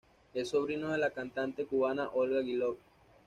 [0.33, 2.79] Es sobrino de la cantante cubana Olga Guillot.